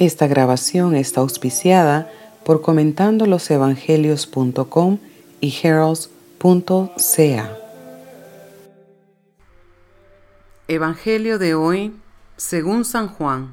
[0.00, 2.10] Esta grabación está auspiciada
[2.42, 4.98] por comentandolosevangelios.com
[5.42, 7.56] y heralds.ca.
[10.68, 11.94] Evangelio de hoy,
[12.38, 13.50] según San Juan,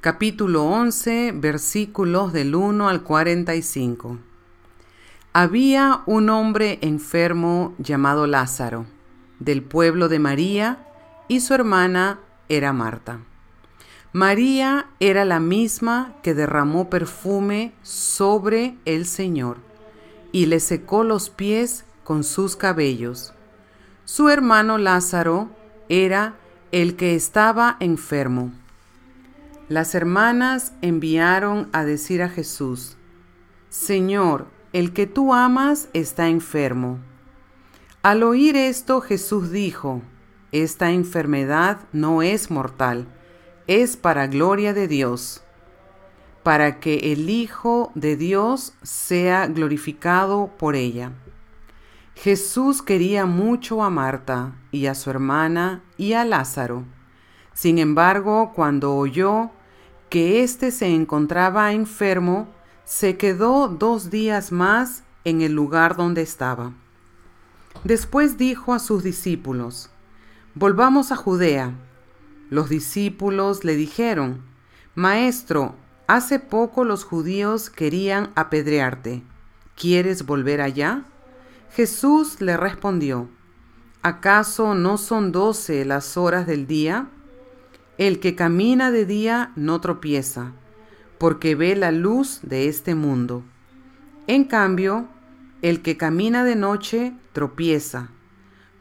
[0.00, 4.18] capítulo 11, versículos del 1 al 45.
[5.32, 8.86] Había un hombre enfermo llamado Lázaro,
[9.38, 10.88] del pueblo de María,
[11.28, 12.18] y su hermana
[12.48, 13.20] era Marta.
[14.12, 19.58] María era la misma que derramó perfume sobre el Señor
[20.32, 23.34] y le secó los pies con sus cabellos.
[24.06, 25.50] Su hermano Lázaro
[25.90, 26.36] era
[26.72, 28.50] el que estaba enfermo.
[29.68, 32.96] Las hermanas enviaron a decir a Jesús,
[33.68, 36.98] Señor, el que tú amas está enfermo.
[38.02, 40.00] Al oír esto Jesús dijo,
[40.50, 43.06] Esta enfermedad no es mortal
[43.68, 45.42] es para gloria de Dios,
[46.42, 51.12] para que el Hijo de Dios sea glorificado por ella.
[52.14, 56.84] Jesús quería mucho a Marta y a su hermana y a Lázaro.
[57.52, 59.50] Sin embargo, cuando oyó
[60.08, 62.48] que éste se encontraba enfermo,
[62.84, 66.72] se quedó dos días más en el lugar donde estaba.
[67.84, 69.90] Después dijo a sus discípulos,
[70.54, 71.74] Volvamos a Judea.
[72.50, 74.42] Los discípulos le dijeron,
[74.94, 75.74] Maestro,
[76.06, 79.22] hace poco los judíos querían apedrearte.
[79.76, 81.04] ¿Quieres volver allá?
[81.72, 83.28] Jesús le respondió,
[84.02, 87.08] ¿acaso no son doce las horas del día?
[87.98, 90.52] El que camina de día no tropieza,
[91.18, 93.44] porque ve la luz de este mundo.
[94.26, 95.08] En cambio,
[95.62, 98.08] el que camina de noche tropieza,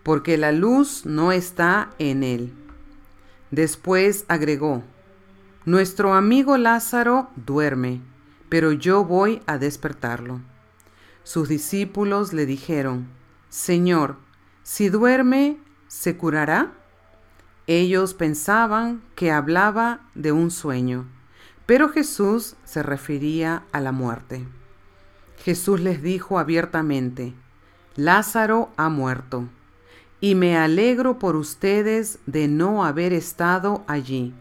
[0.04, 2.54] porque la luz no está en él.
[3.52, 4.84] Después agregó,
[5.64, 8.02] Nuestro amigo Lázaro duerme,
[8.50, 10.42] pero yo voy a despertarlo.
[11.23, 13.08] Sus discípulos le dijeron,
[13.50, 14.17] Señor,
[14.64, 15.58] si duerme,
[15.88, 16.71] ¿se curará?
[17.67, 21.05] Ellos pensaban que hablaba de un sueño,
[21.66, 24.48] pero Jesús se refería a la muerte.
[25.44, 27.33] Jesús les dijo abiertamente,
[27.95, 29.50] Lázaro ha muerto
[30.20, 34.33] y me alegro por ustedes de no haber estado allí,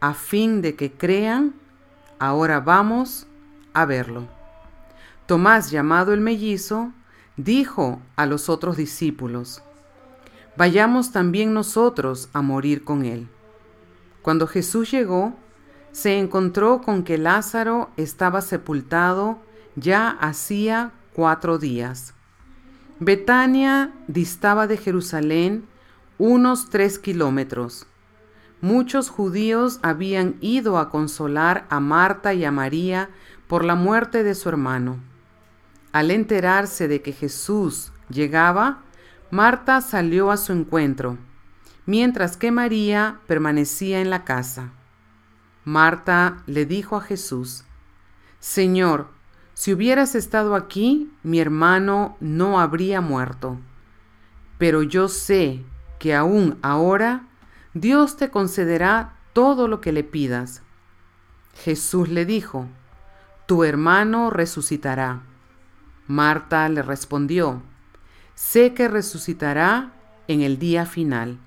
[0.00, 1.54] a fin de que crean,
[2.18, 3.26] ahora vamos
[3.72, 4.28] a verlo.
[5.26, 6.92] Tomás, llamado el mellizo,
[7.36, 9.62] dijo a los otros discípulos,
[10.56, 13.28] Vayamos también nosotros a morir con él.
[14.22, 15.34] Cuando Jesús llegó,
[15.92, 19.38] se encontró con que Lázaro estaba sepultado
[19.76, 22.15] ya hacía cuatro días.
[22.98, 25.66] Betania distaba de Jerusalén
[26.16, 27.86] unos tres kilómetros.
[28.62, 33.10] Muchos judíos habían ido a consolar a Marta y a María
[33.48, 34.98] por la muerte de su hermano.
[35.92, 38.82] Al enterarse de que Jesús llegaba,
[39.30, 41.18] Marta salió a su encuentro,
[41.84, 44.72] mientras que María permanecía en la casa.
[45.64, 47.64] Marta le dijo a Jesús,
[48.40, 49.08] Señor,
[49.56, 53.56] si hubieras estado aquí, mi hermano no habría muerto.
[54.58, 55.64] Pero yo sé
[55.98, 57.26] que aún ahora
[57.72, 60.60] Dios te concederá todo lo que le pidas.
[61.54, 62.66] Jesús le dijo,
[63.46, 65.22] Tu hermano resucitará.
[66.06, 67.62] Marta le respondió,
[68.34, 69.94] Sé que resucitará
[70.28, 71.38] en el día final.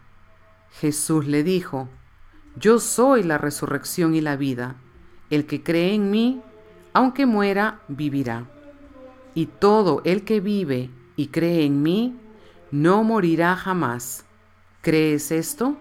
[0.71, 1.87] Jesús le dijo,
[2.55, 4.77] Yo soy la resurrección y la vida.
[5.29, 6.41] El que cree en mí,
[6.93, 8.49] aunque muera, vivirá.
[9.35, 12.15] Y todo el que vive y cree en mí,
[12.71, 14.25] no morirá jamás.
[14.81, 15.77] ¿Crees esto?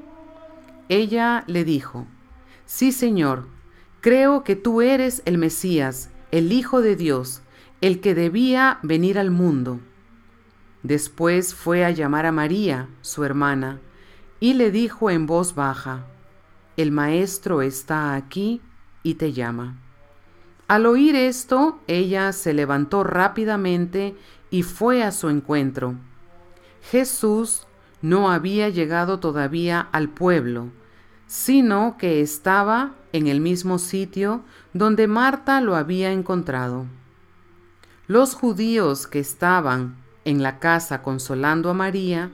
[0.89, 2.07] Ella le dijo,
[2.65, 3.47] Sí, Señor,
[4.01, 7.43] creo que tú eres el Mesías, el Hijo de Dios,
[7.81, 9.81] el que debía venir al mundo.
[10.83, 13.81] Después fue a llamar a María, su hermana,
[14.41, 16.07] y le dijo en voz baja,
[16.77, 18.61] El Maestro está aquí
[19.03, 19.79] y te llama.
[20.69, 24.15] Al oír esto, ella se levantó rápidamente
[24.51, 25.95] y fue a su encuentro.
[26.83, 27.67] Jesús
[28.03, 30.69] no había llegado todavía al pueblo,
[31.27, 34.43] sino que estaba en el mismo sitio
[34.75, 36.85] donde Marta lo había encontrado.
[38.07, 42.31] Los judíos que estaban en la casa consolando a María,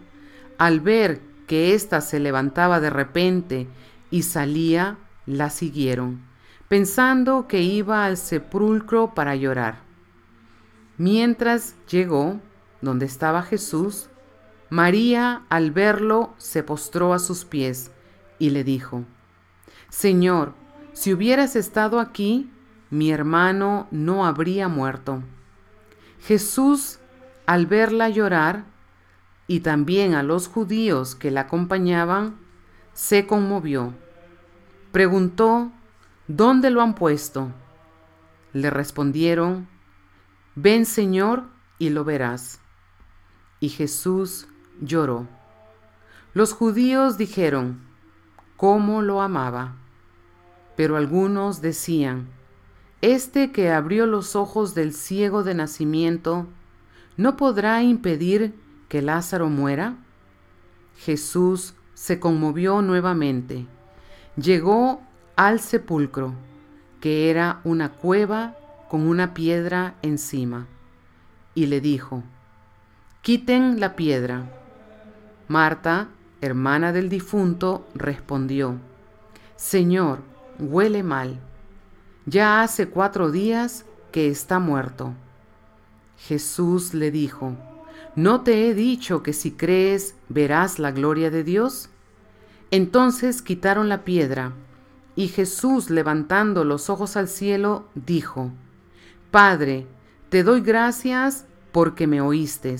[0.58, 3.68] al ver que ésta se levantaba de repente
[4.10, 6.33] y salía, la siguieron
[6.74, 9.76] pensando que iba al sepulcro para llorar.
[10.98, 12.40] Mientras llegó
[12.80, 14.08] donde estaba Jesús,
[14.70, 17.92] María al verlo se postró a sus pies
[18.40, 19.04] y le dijo,
[19.88, 20.54] Señor,
[20.94, 22.50] si hubieras estado aquí,
[22.90, 25.22] mi hermano no habría muerto.
[26.22, 26.98] Jesús,
[27.46, 28.64] al verla llorar,
[29.46, 32.34] y también a los judíos que la acompañaban,
[32.94, 33.94] se conmovió.
[34.90, 35.70] Preguntó,
[36.28, 37.52] ¿dónde lo han puesto?
[38.52, 39.68] Le respondieron,
[40.54, 41.44] Ven Señor
[41.78, 42.60] y lo verás.
[43.60, 44.46] Y Jesús
[44.80, 45.26] lloró.
[46.32, 47.80] Los judíos dijeron,
[48.56, 49.76] ¿cómo lo amaba?
[50.76, 52.28] Pero algunos decían,
[53.00, 56.46] Este que abrió los ojos del ciego de nacimiento,
[57.16, 58.54] ¿no podrá impedir
[58.88, 59.96] que Lázaro muera?
[60.96, 63.66] Jesús se conmovió nuevamente.
[64.36, 65.02] Llegó
[65.36, 66.34] al sepulcro,
[67.00, 68.56] que era una cueva
[68.88, 70.66] con una piedra encima,
[71.54, 72.22] y le dijo,
[73.22, 74.50] Quiten la piedra.
[75.48, 76.08] Marta,
[76.40, 78.78] hermana del difunto, respondió,
[79.56, 80.20] Señor,
[80.58, 81.40] huele mal.
[82.26, 85.14] Ya hace cuatro días que está muerto.
[86.18, 87.56] Jesús le dijo,
[88.14, 91.88] ¿no te he dicho que si crees verás la gloria de Dios?
[92.70, 94.52] Entonces quitaron la piedra,
[95.16, 98.50] y Jesús, levantando los ojos al cielo, dijo,
[99.30, 99.86] Padre,
[100.28, 102.76] te doy gracias porque me oíste.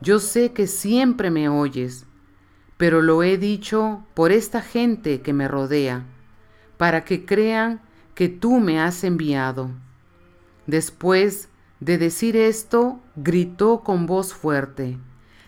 [0.00, 2.06] Yo sé que siempre me oyes,
[2.76, 6.04] pero lo he dicho por esta gente que me rodea,
[6.76, 7.80] para que crean
[8.14, 9.70] que tú me has enviado.
[10.66, 11.48] Después
[11.80, 14.98] de decir esto, gritó con voz fuerte,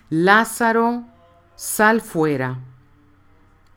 [0.09, 1.05] Lázaro,
[1.57, 2.61] sal fuera.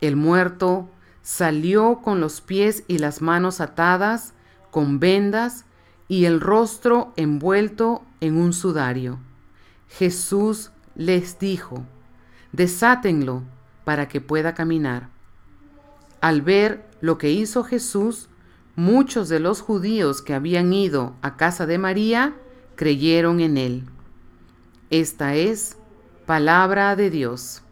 [0.00, 0.88] El muerto
[1.22, 4.34] salió con los pies y las manos atadas,
[4.70, 5.64] con vendas
[6.08, 9.18] y el rostro envuelto en un sudario.
[9.88, 11.84] Jesús les dijo,
[12.52, 13.42] desátenlo
[13.84, 15.08] para que pueda caminar.
[16.20, 18.28] Al ver lo que hizo Jesús,
[18.76, 22.34] muchos de los judíos que habían ido a casa de María
[22.76, 23.84] creyeron en él.
[24.90, 25.76] Esta es
[26.26, 27.62] palabra de Dios.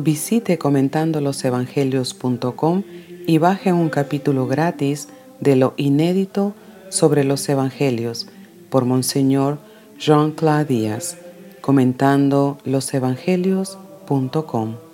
[0.00, 2.82] Visite comentandolosevangelios.com
[3.26, 5.08] y baje un capítulo gratis
[5.40, 6.54] de lo inédito
[6.88, 8.28] sobre los evangelios
[8.70, 9.58] por Monseñor
[9.98, 11.18] Jean-Claude Díaz,
[11.60, 14.87] comentando losevangelios.com.